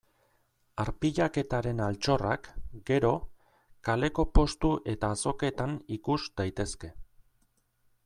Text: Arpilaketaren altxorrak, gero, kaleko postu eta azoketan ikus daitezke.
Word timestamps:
Arpilaketaren 0.83 1.81
altxorrak, 1.87 2.49
gero, 2.91 3.13
kaleko 3.91 4.27
postu 4.39 4.75
eta 4.95 5.15
azoketan 5.19 5.81
ikus 6.01 6.21
daitezke. 6.43 6.95